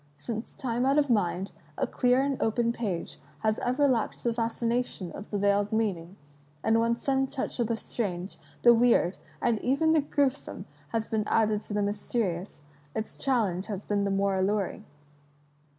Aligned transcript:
Since 0.15 0.55
tinie 0.55 0.87
out 0.87 0.97
of 0.97 1.11
mind, 1.11 1.51
a 1.77 1.85
dear 1.85 2.23
and 2.23 2.41
open 2.41 2.73
page 2.73 3.19
has 3.41 3.59
ever 3.59 3.87
lacked 3.87 4.23
the 4.23 4.33
fascination 4.33 5.11
of 5.11 5.29
the 5.29 5.37
veiled 5.37 5.71
meaning, 5.71 6.15
and 6.63 6.79
when 6.79 6.95
some 6.95 7.27
touch 7.27 7.59
of 7.59 7.67
the 7.67 7.75
strange, 7.75 8.39
the 8.63 8.73
weird, 8.73 9.19
and 9.43 9.59
even 9.61 9.91
the 9.91 10.01
gruesome, 10.01 10.65
has 10.87 11.07
been 11.07 11.27
added 11.27 11.61
to 11.61 11.75
the 11.75 11.83
mysterious, 11.83 12.63
its 12.95 13.19
challenge 13.19 13.67
has 13.67 13.83
been 13.83 14.03
the 14.03 14.09
more 14.09 14.35
alluring. 14.37 14.85